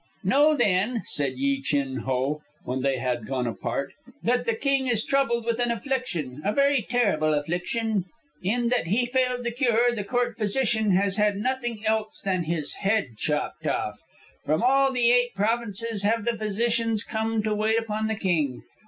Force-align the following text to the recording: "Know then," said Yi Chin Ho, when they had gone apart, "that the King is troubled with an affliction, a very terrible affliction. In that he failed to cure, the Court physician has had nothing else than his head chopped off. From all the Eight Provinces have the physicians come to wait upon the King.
"Know 0.23 0.57
then," 0.57 1.03
said 1.05 1.33
Yi 1.37 1.61
Chin 1.61 1.97
Ho, 1.97 2.41
when 2.63 2.81
they 2.81 2.97
had 2.97 3.27
gone 3.27 3.45
apart, 3.45 3.93
"that 4.23 4.47
the 4.47 4.55
King 4.55 4.87
is 4.87 5.05
troubled 5.05 5.45
with 5.45 5.59
an 5.59 5.69
affliction, 5.69 6.41
a 6.43 6.51
very 6.51 6.81
terrible 6.81 7.35
affliction. 7.35 8.05
In 8.41 8.69
that 8.69 8.87
he 8.87 9.05
failed 9.05 9.45
to 9.45 9.51
cure, 9.51 9.93
the 9.93 10.03
Court 10.03 10.39
physician 10.39 10.89
has 10.95 11.17
had 11.17 11.37
nothing 11.37 11.85
else 11.85 12.19
than 12.19 12.45
his 12.45 12.77
head 12.77 13.09
chopped 13.15 13.67
off. 13.67 13.99
From 14.43 14.63
all 14.63 14.91
the 14.91 15.11
Eight 15.11 15.35
Provinces 15.35 16.01
have 16.01 16.25
the 16.25 16.35
physicians 16.35 17.03
come 17.03 17.43
to 17.43 17.53
wait 17.53 17.77
upon 17.77 18.07
the 18.07 18.15
King. 18.15 18.63